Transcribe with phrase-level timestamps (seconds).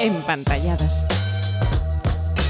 [0.00, 1.06] Empantalladas.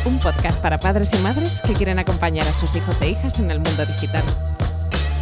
[0.04, 3.50] Un podcast para padres y madres que quieren acompañar a sus hijos e hijas en
[3.50, 4.22] el mundo digital.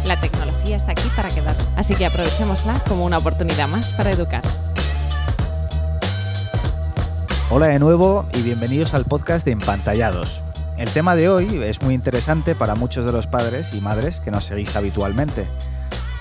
[0.05, 4.43] La tecnología está aquí para quedarse, así que aprovechémosla como una oportunidad más para educar.
[7.49, 10.43] Hola de nuevo y bienvenidos al podcast de Empantallados.
[10.77, 14.29] El tema de hoy es muy interesante para muchos de los padres y madres que
[14.29, 15.47] nos seguís habitualmente.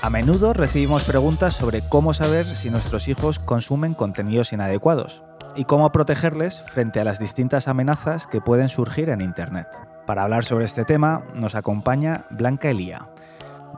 [0.01, 5.23] A menudo recibimos preguntas sobre cómo saber si nuestros hijos consumen contenidos inadecuados
[5.57, 9.67] y cómo protegerles frente a las distintas amenazas que pueden surgir en Internet.
[10.07, 13.09] Para hablar sobre este tema nos acompaña Blanca Elía.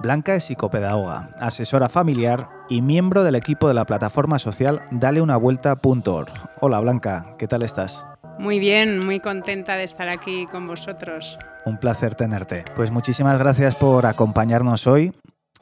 [0.01, 6.31] Blanca es psicopedagoga, asesora familiar y miembro del equipo de la plataforma social daleunavuelta.org.
[6.61, 8.07] Hola Blanca, ¿qué tal estás?
[8.39, 11.37] Muy bien, muy contenta de estar aquí con vosotros.
[11.67, 12.65] Un placer tenerte.
[12.75, 15.13] Pues muchísimas gracias por acompañarnos hoy.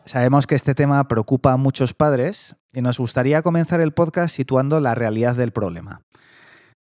[0.05, 4.81] Sabemos que este tema preocupa a muchos padres y nos gustaría comenzar el podcast situando
[4.81, 6.03] la realidad del problema.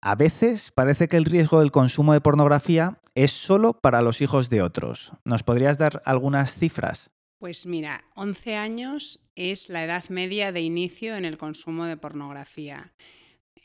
[0.01, 4.49] A veces parece que el riesgo del consumo de pornografía es solo para los hijos
[4.49, 5.13] de otros.
[5.23, 7.11] ¿Nos podrías dar algunas cifras?
[7.39, 12.93] Pues mira, 11 años es la edad media de inicio en el consumo de pornografía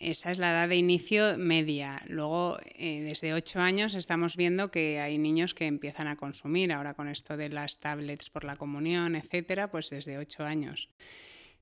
[0.01, 2.03] esa es la edad de inicio media.
[2.09, 6.95] Luego, eh, desde 8 años estamos viendo que hay niños que empiezan a consumir, ahora
[6.95, 10.89] con esto de las tablets por la comunión, etcétera, pues desde 8 años.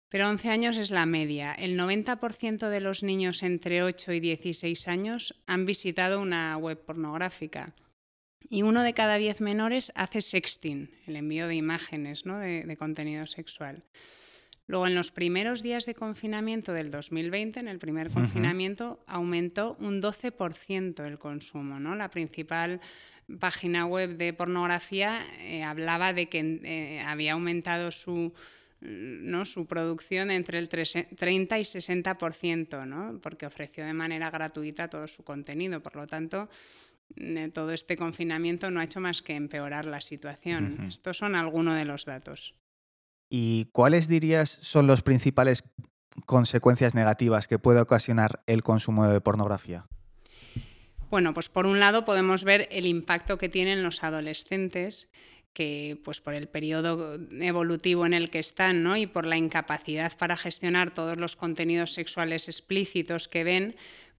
[0.08, 1.52] Pero 11 años es la media.
[1.52, 7.74] El 90% de los niños entre 8 y 16 años han visitado una web pornográfica.
[8.48, 12.38] Y uno de cada 10 menores hace sexting, el envío de imágenes ¿no?
[12.38, 13.84] de contenido sexual.
[14.68, 20.02] Luego, en los primeros días de confinamiento del 2020, en el primer confinamiento, aumentó un
[20.02, 21.80] 12% el consumo.
[21.80, 21.96] ¿no?
[21.96, 22.82] La principal
[23.40, 28.34] página web de pornografía eh, hablaba de que eh, había aumentado su,
[28.80, 29.44] ¿no?
[29.44, 33.18] su producción entre el 30 y 60%, ¿no?
[33.20, 35.80] porque ofreció de manera gratuita todo su contenido.
[35.82, 36.48] Por lo tanto,
[37.16, 40.86] eh, todo este confinamiento no ha hecho más que empeorar la situación.
[40.88, 42.54] Estos son algunos de los datos.
[43.30, 45.64] ¿Y cuáles dirías son las principales
[46.26, 49.86] consecuencias negativas que puede ocasionar el consumo de pornografía?
[51.10, 55.08] Bueno, pues por un lado podemos ver el impacto que tienen los adolescentes
[55.58, 58.96] que pues por el periodo evolutivo en el que están ¿no?
[58.96, 63.74] y por la incapacidad para gestionar todos los contenidos sexuales explícitos que ven,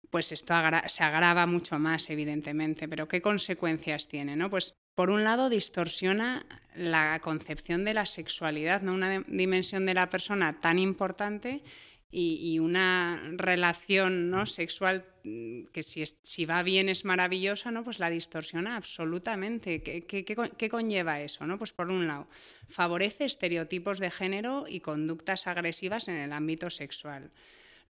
[0.09, 0.53] pues esto
[0.87, 2.89] se agrava mucho más, evidentemente.
[2.89, 4.35] Pero ¿qué consecuencias tiene?
[4.35, 4.49] ¿no?
[4.49, 6.45] Pues por un lado distorsiona
[6.75, 8.93] la concepción de la sexualidad, ¿no?
[8.93, 11.63] una dimensión de la persona tan importante
[12.11, 14.45] y, una relación ¿no?
[14.45, 17.83] sexual mm, que si, si, va bien es maravillosa, ¿no?
[17.83, 19.83] pues la distorsiona absolutamente.
[19.83, 21.45] ¿Qué, qué, conlleva eso?
[21.45, 21.57] ¿no?
[21.57, 22.27] Pues por un lado,
[22.67, 27.31] favorece estereotipos de género y conductas agresivas en el ámbito sexual.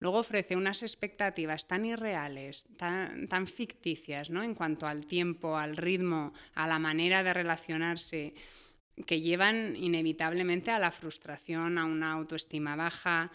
[0.02, 4.44] Luego ofrece unas expectativas tan irreales, tan, tan ficticias, ¿no?
[4.44, 8.34] En cuanto al tiempo, al ritmo, a la manera de relacionarse,
[9.06, 13.30] que llevan inevitablemente a la frustración, a una autoestima baja,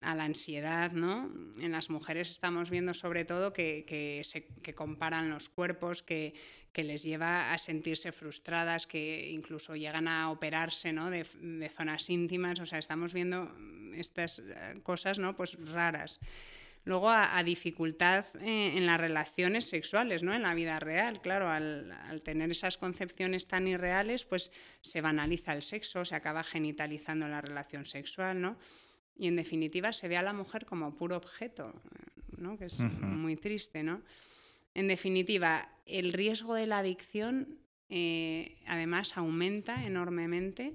[0.00, 1.30] a la ansiedad, ¿no?
[1.58, 6.34] En las mujeres estamos viendo sobre todo que, se, comparan los cuerpos, que,
[6.74, 11.10] les lleva a sentirse frustradas, que incluso llegan a operarse ¿no?
[11.10, 11.24] de,
[11.76, 12.60] zonas íntimas.
[12.60, 13.52] O sea, estamos viendo
[13.94, 15.34] estas eh, cosas ¿no?
[15.34, 16.20] pues raras.
[16.84, 20.32] Luego a, dificultad eh, en las relaciones sexuales, ¿no?
[20.32, 25.62] En la vida real, claro, al, tener esas concepciones tan irreales, pues se banaliza el
[25.62, 28.56] sexo, se acaba genitalizando la relación sexual, ¿no?
[29.18, 31.74] Y en definitiva se ve a la mujer como puro objeto,
[32.36, 32.56] ¿no?
[32.56, 33.82] que es muy triste.
[33.82, 34.00] ¿no?
[34.74, 37.58] En definitiva, el riesgo de la adicción
[37.90, 40.74] eh, además aumenta enormemente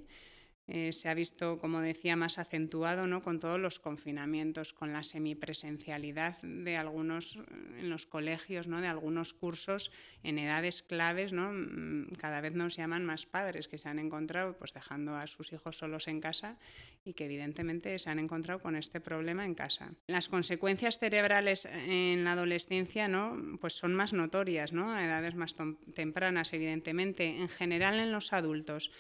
[0.68, 3.22] eh, se ha visto, como decía, más acentuado ¿no?
[3.22, 7.38] con todos los confinamientos, con la semipresencialidad de algunos
[7.78, 8.80] en los colegios, ¿no?
[8.80, 9.92] de algunos cursos
[10.24, 11.34] en edades claves.
[11.34, 11.52] ¿no?
[11.52, 15.52] Mm, cada vez nos llaman más padres que se han encontrado pues, dejando a sus
[15.52, 16.58] hijos solos en casa
[17.04, 19.92] y que evidentemente se han encontrado con este problema en casa.
[20.08, 23.38] Las consecuencias cerebrales en la adolescencia ¿no?
[23.60, 24.94] pues son más notorias, ¿no?
[24.94, 25.56] a edades más
[25.94, 27.28] tempranas, evidentemente.
[27.28, 28.92] En general en los adultos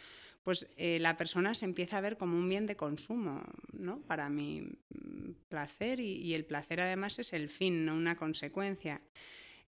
[0.43, 3.41] pues eh, la persona se empieza a ver como un bien de consumo,
[3.71, 4.01] ¿no?
[4.01, 9.01] Para mi mm, placer y, el placer además es el fin, no una consecuencia.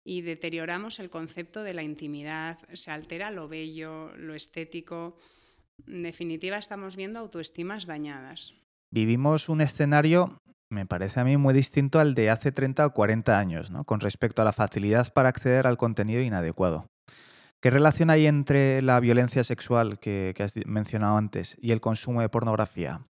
[0.04, 5.18] Y deterioramos el concepto de la intimidad, se altera lo bello, lo estético.
[5.86, 8.54] En definitiva, estamos viendo autoestimas dañadas.
[8.92, 10.40] Vivimos un escenario,
[10.70, 13.84] me parece a mí, muy distinto al de hace 30 o 40 años, ¿no?
[13.84, 16.89] con respecto a la facilidad para acceder al contenido inadecuado.
[17.60, 22.30] ¿Qué relación hay entre la violencia sexual que, has mencionado antes y el consumo de
[22.30, 23.06] pornografía?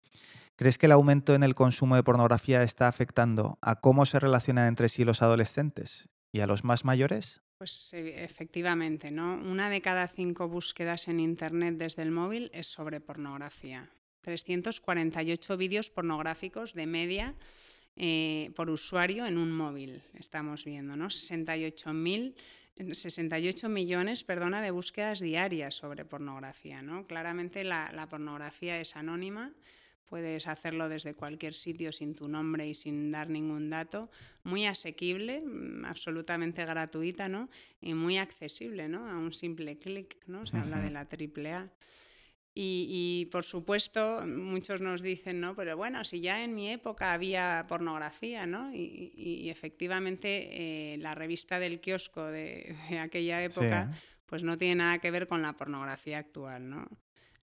[0.56, 4.68] ¿Crees que el aumento en el consumo de pornografía está afectando a cómo se relacionan
[4.68, 7.42] entre sí los adolescentes y a los más mayores?
[7.60, 9.36] Pues efectivamente, ¿no?
[9.36, 13.88] Una de cada cinco búsquedas en Internet desde el móvil es sobre pornografía.
[14.22, 17.36] 348 vídeos pornográficos de media
[17.96, 21.10] eh, por usuario en un móvil, estamos viendo, ¿no?
[22.79, 26.81] 68 millones perdona, de búsquedas diarias sobre pornografía.
[26.81, 27.05] ¿no?
[27.05, 29.53] Claramente la, la, pornografía es anónima,
[30.05, 34.09] puedes hacerlo desde cualquier sitio sin tu nombre y sin dar ningún dato,
[34.43, 37.49] muy asequible, mm, absolutamente gratuita ¿no?
[37.81, 39.07] y muy accesible ¿no?
[39.07, 40.45] a un simple clic, ¿no?
[40.45, 41.69] se habla de la triple A.
[42.61, 45.56] Y, por supuesto, muchos nos dicen, ¿no?
[45.56, 48.73] Pero bueno, si ya en mi época había pornografía, ¿no?
[48.73, 55.09] Y, efectivamente eh, la revista del kiosco de, aquella época, pues no tiene nada que
[55.09, 56.85] ver con la pornografía actual, ¿no?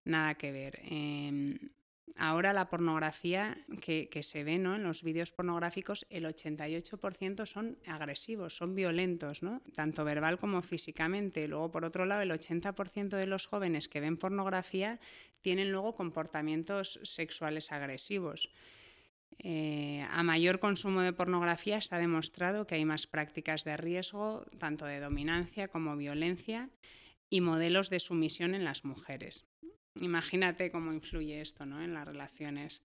[0.03, 0.79] Nada que ver.
[0.83, 1.57] Em,
[2.19, 4.75] Ahora la pornografía que, se ve ¿no?
[4.75, 9.41] en los vídeos pornográficos, el 88% son agresivos, son violentos,
[9.75, 11.47] tanto verbal como físicamente.
[11.47, 14.99] Luego, por otro lado, el 80% de los jóvenes que ven pornografía
[15.41, 18.49] tienen luego comportamientos sexuales agresivos.
[19.37, 24.85] Eh, a mayor consumo de pornografía está demostrado que hay más prácticas de riesgo, tanto
[24.85, 26.71] de dominancia como violencia,
[27.29, 29.45] y modelos de sumisión en las mujeres.
[30.01, 31.81] Imagínate cómo influye esto ¿no?
[31.81, 32.81] en las relaciones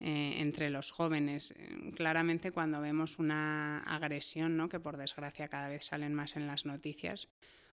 [0.00, 1.54] eh, entre los jóvenes.
[1.56, 4.68] Eh, claramente cuando vemos una agresión, ¿no?
[4.68, 7.28] que por desgracia cada vez salen más en las noticias,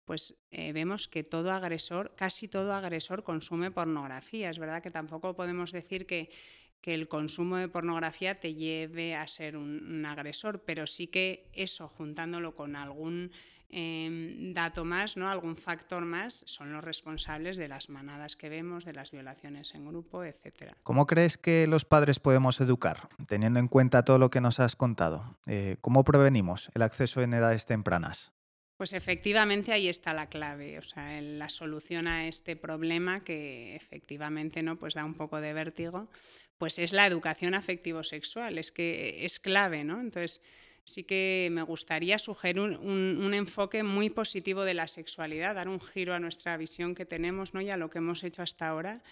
[0.05, 4.51] pues eh, vemos que todo agresor, casi todo agresor consume pornografía.
[4.51, 6.31] Es verdad que tampoco podemos decir que,
[6.81, 11.89] que el consumo de pornografía te lleve a ser un agresor, pero sí que eso,
[11.89, 13.33] juntándolo con algún
[13.71, 15.29] Em, dato más, ¿no?
[15.29, 19.87] algún factor más, son los responsables de las manadas que vemos, de las violaciones en
[19.87, 20.75] grupo, etc.
[20.85, 24.77] ¿Cómo crees que los padres podemos educar, teniendo en cuenta todo lo que nos has
[24.77, 25.39] contado?
[25.47, 28.33] Eh, ¿Cómo prevenimos el acceso en edades tempranas?
[28.77, 34.63] Pues efectivamente ahí está la clave, o sea, la solución a este problema que efectivamente
[34.63, 36.09] no pues da un poco de vértigo,
[36.59, 40.01] pues es la educación afectivo-sexual, es que es clave, ¿no?
[40.01, 40.43] Entonces,
[40.85, 46.15] sí que me gustaría sugerir un, enfoque muy positivo de la sexualidad, dar un giro
[46.15, 47.61] a nuestra visión que tenemos ¿no?
[47.61, 49.03] y a lo que hemos hecho hasta ahora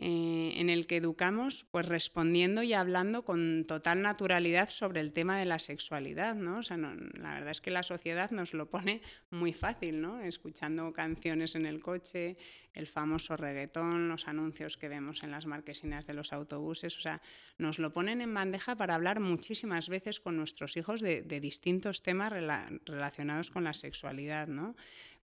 [0.00, 5.36] eh, en el que educamos pues respondiendo y hablando con total naturalidad sobre el tema
[5.40, 6.58] de la sexualidad, ¿no?
[6.58, 10.20] O sea, la verdad es que la sociedad nos lo pone muy fácil, ¿no?
[10.20, 12.36] Escuchando canciones en el coche,
[12.74, 17.20] el famoso reggaetón, los anuncios que vemos en las marquesinas de los autobuses, o sea,
[17.56, 22.32] nos lo ponen en bandeja para hablar muchísimas veces con nuestros hijos de, distintos temas
[22.32, 24.76] relacionados con la sexualidad, ¿no?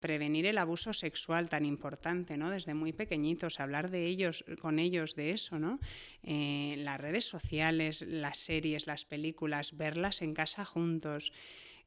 [0.00, 2.50] Prevenir el abuso sexual tan importante, ¿no?
[2.50, 5.78] Desde muy pequeñitos, hablar de ellos, con ellos de eso, ¿no?
[6.22, 11.32] Eh, las redes sociales, las series, las películas, verlas en casa juntos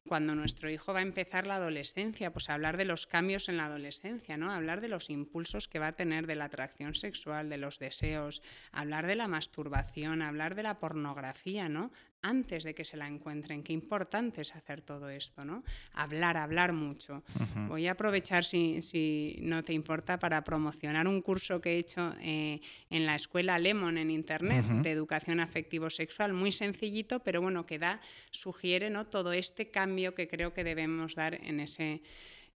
[0.06, 3.66] cuando nuestro hijo va a empezar la adolescencia, pues hablar de los cambios en la
[3.66, 4.50] adolescencia, ¿no?
[4.50, 8.42] Hablar de los impulsos que va a tener de la atracción sexual, de los deseos,
[8.70, 11.90] hablar de la masturbación, hablar de la pornografía, ¿no?
[12.26, 13.62] Antes de que se la encuentren.
[13.62, 15.62] Qué importante es hacer todo esto, ¿no?
[15.92, 17.22] Hablar, hablar mucho.
[17.68, 22.14] Voy a aprovechar, si, si, no te importa, para promocionar un curso que he hecho
[22.22, 27.78] eh, en la escuela Lemon en Internet de educación afectivo-sexual, muy sencillito, pero bueno, que
[27.78, 29.04] da, sugiere, ¿no?
[29.04, 32.00] Todo este cambio que creo que debemos dar en, ese,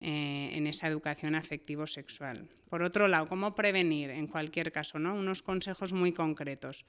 [0.01, 2.49] eh, en esa educación afectivo-sexual.
[2.69, 5.01] Por otro lado, ¿cómo prevenir en cualquier caso?
[5.01, 5.15] ¿no?
[5.15, 6.85] Unos consejos muy concretos.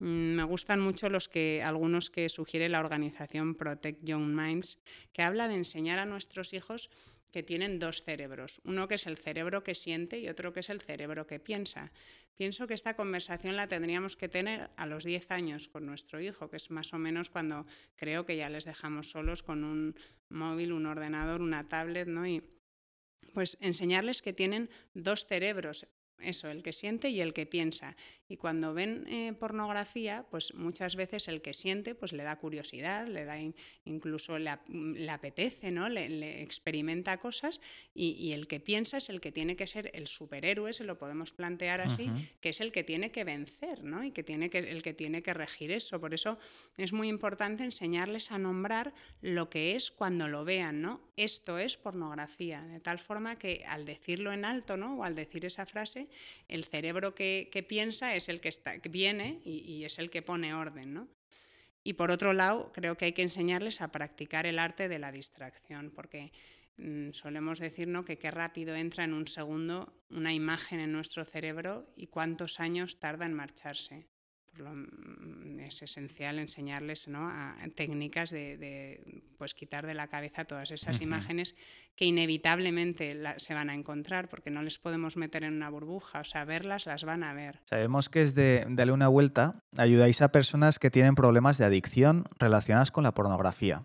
[0.00, 4.78] Mm, me gustan mucho los que, algunos que sugiere la organización Protect Young Minds,
[5.12, 6.90] que habla de enseñar a nuestros hijos
[7.30, 10.70] que tienen dos cerebros, uno que es el cerebro que siente y otro que es
[10.70, 11.92] el cerebro que piensa.
[12.36, 16.48] Pienso que esta conversación la tendríamos que tener a los 10 años con nuestro hijo,
[16.48, 17.66] que es más o menos cuando
[17.96, 19.94] creo que ya les dejamos solos con un
[20.30, 22.26] móvil, un ordenador, una tablet, ¿no?
[22.26, 22.42] Y
[23.34, 25.86] pues enseñarles que tienen dos cerebros,
[26.18, 27.96] eso, el que siente y el que piensa.
[28.30, 33.08] Y cuando ven eh, pornografía, pues muchas veces el que siente pues le da curiosidad,
[33.08, 33.36] le da
[33.84, 34.50] incluso le,
[35.10, 35.88] apetece, ¿no?
[35.88, 37.60] Le, experimenta cosas
[37.92, 41.32] y, el que piensa es el que tiene que ser el superhéroe, se lo podemos
[41.32, 42.08] plantear así,
[42.40, 44.04] que es el que tiene que vencer, ¿no?
[44.04, 46.00] Y que tiene que, el que tiene que regir eso.
[46.00, 46.38] Por eso
[46.76, 51.00] es muy importante enseñarles a nombrar lo que es cuando lo vean, ¿no?
[51.16, 54.98] Esto es pornografía, de tal forma que al decirlo en alto, ¿no?
[54.98, 56.08] O al decir esa frase,
[56.48, 58.50] el cerebro que, piensa es el que,
[58.88, 61.08] viene y, es el que pone orden, ¿no?
[61.82, 65.12] Y por otro lado, creo que hay que enseñarles a practicar el arte de la
[65.12, 66.32] distracción, porque
[66.76, 68.04] mm, solemos decir ¿no?
[68.04, 72.98] que qué rápido entra en un segundo una imagen en nuestro cerebro y cuántos años
[72.98, 74.06] tarda en marcharse.
[74.58, 81.54] Mm, es esencial enseñarles a, técnicas de, pues quitar de la cabeza todas esas imágenes
[81.96, 86.24] que inevitablemente se van a encontrar porque no les podemos meter en una burbuja, o
[86.24, 87.60] sea, verlas las van a ver.
[87.66, 92.24] Sabemos que es de darle una vuelta, ayudáis a personas que tienen problemas de adicción
[92.38, 93.84] relacionadas con la pornografía.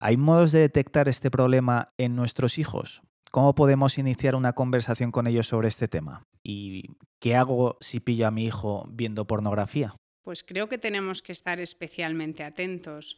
[0.00, 3.02] ¿Hay modos de detectar este problema en nuestros hijos?
[3.30, 6.26] ¿Cómo podemos iniciar una conversación con ellos sobre este tema?
[6.42, 6.84] ¿Y
[7.20, 9.94] qué hago si pillo a mi hijo viendo pornografía?
[10.22, 13.16] Pues creo que tenemos que estar especialmente atentos.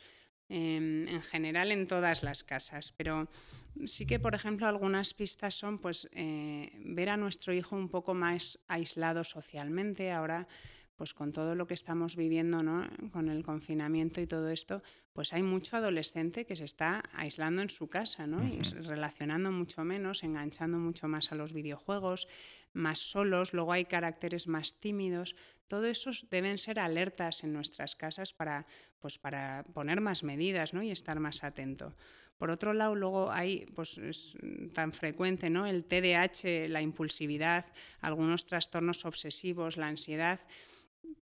[0.53, 3.29] Em, en general en todas las casas, pero
[3.87, 8.15] sí que, por ejemplo, algunas pistas son pues eh, ver a nuestro hijo un poco
[8.15, 10.11] más aislado socialmente.
[10.11, 10.49] Ahora
[11.01, 12.87] pues con todo lo que estamos viviendo, ¿no?
[13.11, 14.83] con el confinamiento y todo esto,
[15.15, 18.47] pues hay mucho adolescente que se está aislando en su casa, ¿no?
[18.47, 22.29] y relacionando mucho menos, enganchando mucho más a los videojuegos,
[22.75, 25.37] más solos, luego hay caracteres más tímidos.
[25.69, 28.67] Todo eso deben ser alertas en nuestras casas para,
[28.99, 30.83] pues para poner más medidas ¿no?
[30.83, 31.95] y estar más atento.
[32.37, 34.35] Por otro lado, luego hay, pues es
[34.75, 35.67] tan frecuente, ¿no?
[35.67, 37.65] El TDAH, la impulsividad,
[38.01, 40.41] algunos trastornos obsesivos, la ansiedad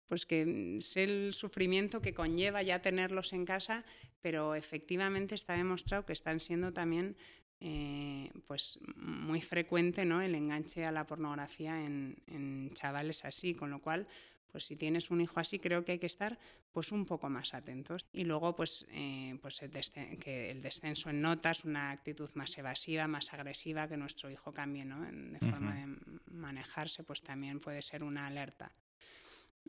[0.08, 3.84] pues que sé el sufrimiento que conlleva ya tenerlos en casa,
[4.20, 7.16] pero efectivamente está demostrado que están siendo también
[7.60, 10.22] eh, pues muy frecuente ¿no?
[10.22, 14.06] el enganche a la pornografía en, chavales así, con lo cual
[14.52, 16.38] pues si tienes un hijo así creo que hay que estar
[16.72, 19.72] pues un poco más atentos y luego pues, eh, pues el,
[20.20, 24.84] que el descenso en notas, una actitud más evasiva, más agresiva, que nuestro hijo cambie
[24.84, 25.00] ¿no?
[25.00, 25.86] de forma de
[26.30, 28.72] manejarse pues también puede ser una alerta.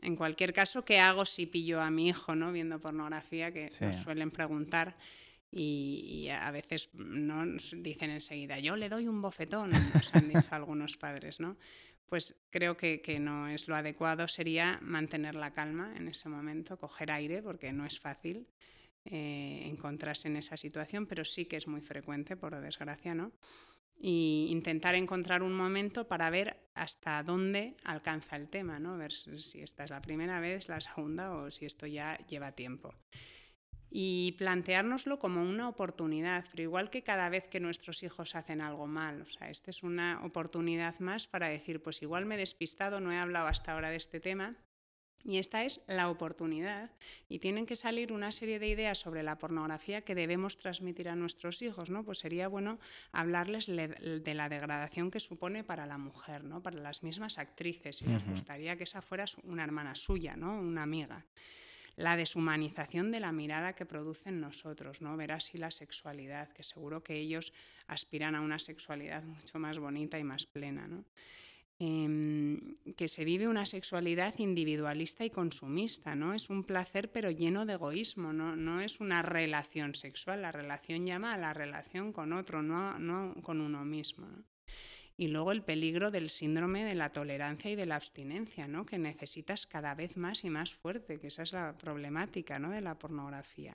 [0.02, 2.52] En cualquier caso, ¿qué hago si pillo a mi hijo ¿no?
[2.52, 3.52] viendo pornografía?
[3.52, 4.96] Que nos suelen preguntar
[5.52, 10.96] y, a veces no dicen enseguida, yo le doy un bofetón, nos han dicho algunos
[10.96, 11.56] padres, ¿no?
[12.06, 17.12] Pues creo que, no es lo adecuado, sería mantener la calma en ese momento, coger
[17.12, 18.48] aire, porque no es fácil
[19.04, 23.32] eh, encontrarse en esa situación, pero sí que es muy frecuente, por desgracia, ¿no?
[24.02, 28.96] Y intentar encontrar un momento para ver hasta dónde alcanza el tema, ¿no?
[28.96, 32.94] Ver si esta es la primera vez, la segunda o si esto ya lleva tiempo.
[33.90, 38.86] Y planteárnoslo como una oportunidad, pero igual que cada vez que nuestros hijos hacen algo
[38.86, 43.00] mal, o sea, esta es una oportunidad más para decir, pues igual me he despistado,
[43.00, 44.56] no he hablado hasta ahora de este tema,
[45.24, 46.90] y esta es la oportunidad.
[47.28, 51.16] Y tienen que salir una serie de ideas sobre la pornografía que debemos transmitir a
[51.16, 52.04] nuestros hijos, ¿no?
[52.04, 52.78] Pues sería bueno
[53.12, 56.62] hablarles de la degradación que supone para la mujer, ¿no?
[56.62, 58.02] Para las mismas actrices.
[58.02, 60.58] Y les gustaría que esa fuera una hermana suya, ¿no?
[60.58, 61.24] Una amiga.
[61.96, 65.16] La deshumanización de la mirada que produce en nosotros, ¿no?
[65.18, 67.52] Ver así la sexualidad, que seguro que ellos
[67.88, 71.04] aspiran a una sexualidad mucho más bonita y más plena, ¿no?
[71.82, 76.34] Em, que se vive una sexualidad individualista y consumista, ¿no?
[76.34, 81.06] Es un placer pero lleno de egoísmo, no, no es una relación sexual, la relación
[81.06, 84.28] llama a la relación con otro, no, no con uno mismo.
[85.16, 88.84] Y luego el peligro del síndrome de la tolerancia y de la abstinencia, ¿no?
[88.84, 92.68] que necesitas cada vez más y más fuerte, que esa es la problemática ¿no?
[92.68, 93.74] de la pornografía.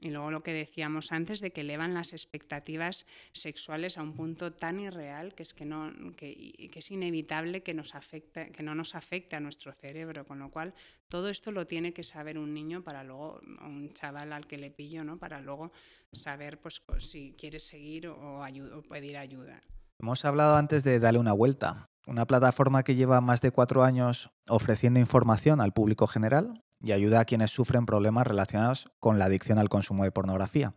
[0.00, 4.52] Y luego lo que decíamos antes de que elevan las expectativas sexuales a un punto
[4.52, 8.94] tan irreal que es que no que, es inevitable que nos afecte, que no nos
[8.94, 10.74] afecte a nuestro cerebro, con lo cual
[11.08, 14.70] todo esto lo tiene que saber un niño para luego un chaval al que le
[14.70, 15.16] pillo, ¿no?
[15.16, 15.70] Para luego
[16.12, 19.60] saber pues, si quiere seguir o, o pedir ayuda.
[20.00, 24.30] Hemos hablado antes de darle una vuelta, una plataforma que lleva más de cuatro años
[24.48, 29.58] ofreciendo información al público general y ayuda a quienes sufren problemas relacionados con la adicción
[29.58, 30.74] al consumo de pornografía,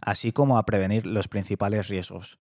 [0.00, 2.38] así como a prevenir los principales riesgos.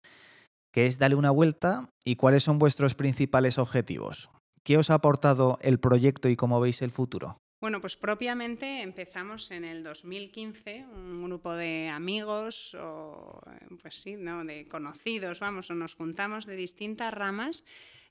[0.71, 4.29] ¿Qué es Dale una vuelta y cuáles son vuestros principales objetivos?
[4.63, 7.39] ¿Qué os ha aportado el proyecto y cómo veis el futuro?
[7.59, 13.41] Bueno, pues propiamente empezamos en el 2015, un grupo de amigos o
[13.81, 14.45] pues sí, ¿no?
[14.45, 17.63] de conocidos, vamos, o nos juntamos de distintas ramas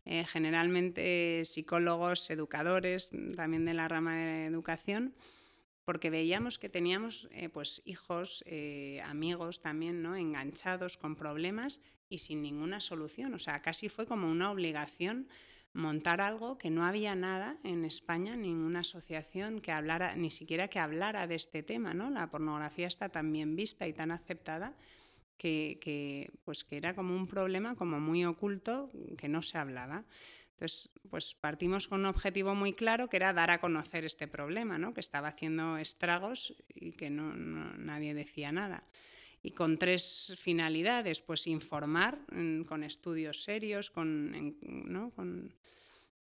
[0.07, 5.15] eh, generalmente psicólogos, educadores, también de la rama de educación,
[5.85, 10.15] porque veíamos que teníamos eh, pues hijos, eh, amigos también, ¿no?
[10.15, 13.35] enganchados con problemas y sin ninguna solución.
[13.35, 15.29] O sea, casi fue como una obligación
[15.73, 20.79] montar algo que no había nada en España, ninguna asociación que hablara, ni siquiera que
[20.79, 22.11] hablara de este tema, ¿no?
[22.11, 24.73] La pornografía está tan bien vista y tan aceptada
[25.37, 30.05] que, pues, que era como un problema como muy oculto que no se hablaba.
[30.57, 34.79] Entonces, pues partimos con un objetivo muy claro que era dar a conocer este problema,
[34.79, 34.95] ¿no?
[34.95, 38.83] que estaba haciendo estragos y que no, nadie decía nada.
[39.43, 45.11] Y con tres finalidades, pues informar mm, con estudios serios, con, ¿no?
[45.11, 45.55] con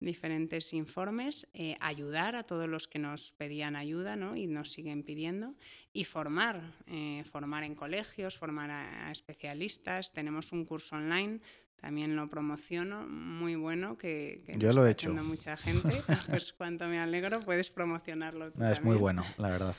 [0.03, 4.35] diferentes informes, eh, ayudar a todos los que nos pedían ayuda ¿no?
[4.35, 5.55] y nos siguen pidiendo,
[5.91, 10.11] y formar, eh, formar en colegios, formar a, especialistas.
[10.11, 11.39] Tenemos un curso online,
[11.77, 15.13] también lo promociono, muy bueno, que, Yo lo he hecho.
[15.13, 15.89] mucha gente.
[16.29, 18.51] pues cuanto me alegro, puedes promocionarlo.
[18.69, 19.75] es muy bueno, la verdad.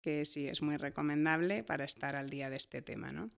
[0.00, 3.30] Que sí, es muy recomendable para estar al día de este tema, ¿no?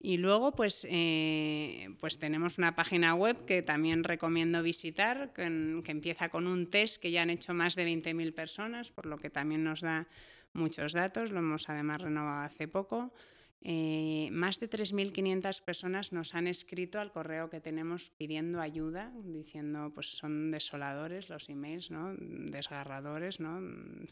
[0.00, 6.28] Y luego, pues, eh, pues tenemos una página web que también recomiendo visitar, que, empieza
[6.28, 9.64] con un test que ya han hecho más de 20.000 personas, por lo que también
[9.64, 10.06] nos da
[10.52, 13.12] muchos datos, lo hemos además renovado hace poco.
[13.60, 19.90] Eh, más de 3.500 personas nos han escrito al correo que tenemos pidiendo ayuda, diciendo,
[19.92, 22.14] pues son desoladores los emails, ¿no?
[22.16, 23.60] desgarradores, ¿no?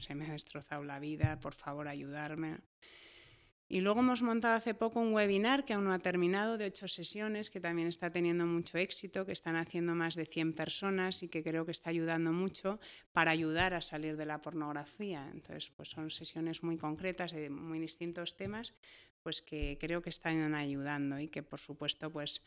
[0.01, 2.59] se me ha destrozado la vida, por favor ayudarme.
[3.69, 6.87] Y luego hemos montado hace poco un webinar que aún no ha terminado, de ocho
[6.87, 11.29] sesiones, que también está teniendo mucho éxito, que están haciendo más de 100 personas y
[11.29, 12.79] que creo que está ayudando mucho
[13.13, 15.29] para ayudar a salir de la pornografía.
[15.33, 18.73] Entonces, pues son sesiones muy concretas de muy distintos temas,
[19.25, 22.43] pues que creo que están ayudando y que, por supuesto, pues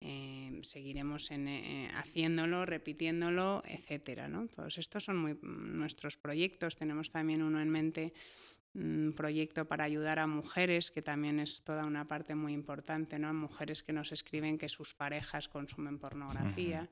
[0.00, 4.26] eh, seguiremos eh, haciéndolo, repitiéndolo, etcétera.
[4.26, 4.48] ¿no?
[4.48, 6.76] Todos estos son muy, nuestros proyectos.
[6.76, 8.14] Tenemos también uno en mente
[8.74, 13.32] un proyecto para ayudar a mujeres, que también es toda una parte muy importante, ¿no?
[13.34, 16.88] Mujeres que nos escriben que sus parejas consumen pornografía.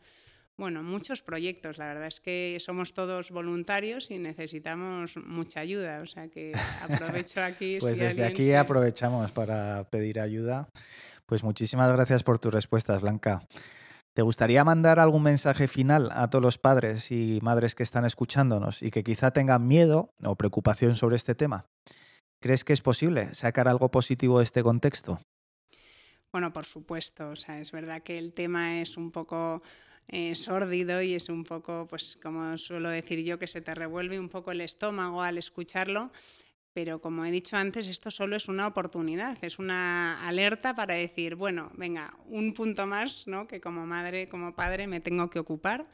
[0.56, 1.78] Bueno, muchos proyectos.
[1.78, 6.00] La verdad es que somos todos voluntarios y necesitamos mucha ayuda.
[6.02, 7.78] O sea que aprovecho aquí.
[7.80, 10.68] pues desde aquí aprovechamos para pedir ayuda.
[11.25, 13.40] Pues muchísimas gracias por tus respuestas, Blanca.
[14.12, 18.83] ¿Te gustaría mandar algún mensaje final a todos los padres y madres que están escuchándonos
[18.83, 21.67] y que quizá tengan miedo o preocupación sobre este tema?
[22.40, 25.21] ¿Crees que es posible sacar algo positivo de este contexto?
[26.33, 27.31] Bueno, por supuesto.
[27.31, 29.62] O sea, es verdad que el tema es un poco
[30.09, 34.19] eh, sórdido y es un poco, pues como suelo decir yo, que se te revuelve
[34.19, 36.11] un poco el estómago al escucharlo.
[36.72, 41.35] Pero como he dicho antes, esto solo es una oportunidad, es una alerta para decir,
[41.35, 43.46] bueno, venga, un punto más, ¿no?
[43.46, 45.88] Que como madre, como padre me tengo que ocupar.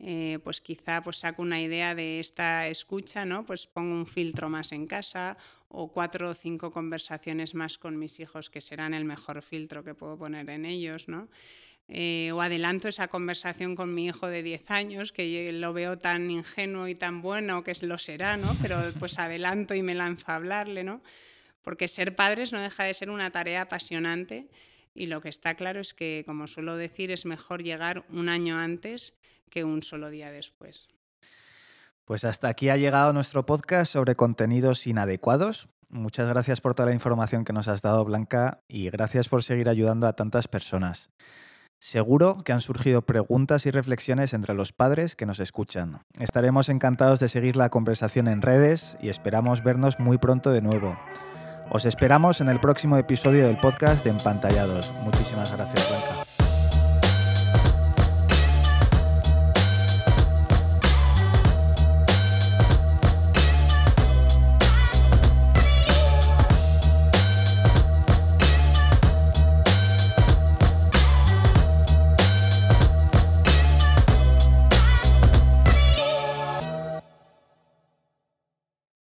[0.00, 3.44] Eh, pues quizá pues saco una idea de esta escucha, ¿no?
[3.44, 5.36] Pues pongo un filtro más en casa
[5.68, 9.94] o cuatro o cinco conversaciones más con mis hijos que serán el mejor filtro que
[9.94, 11.28] puedo poner en ellos, ¿no?
[11.90, 16.30] Eh, o adelanto esa conversación con mi hijo de 10 años, que lo veo tan
[16.30, 18.54] ingenuo y tan bueno, que lo será, ¿no?
[18.60, 21.00] Pero pues adelanto y me lanzo a hablarle, ¿no?
[21.62, 24.48] Porque ser padres no deja de ser una tarea apasionante
[24.94, 28.58] y lo que está claro es que, como suelo decir, es mejor llegar un año
[28.58, 29.14] antes
[29.48, 30.88] que un solo día después.
[32.04, 35.68] Pues hasta aquí ha llegado nuestro podcast sobre contenidos inadecuados.
[35.88, 39.68] Muchas gracias por toda la información que nos has dado, Blanca, y gracias por seguir
[39.68, 41.10] ayudando a tantas personas.
[41.80, 46.00] Seguro que han surgido preguntas y reflexiones entre los padres que nos escuchan.
[46.18, 50.98] Estaremos encantados de seguir la conversación en redes y esperamos vernos muy pronto de nuevo.
[51.70, 54.92] Os esperamos en el próximo episodio del podcast de Empantallados.
[55.04, 55.86] Muchísimas gracias.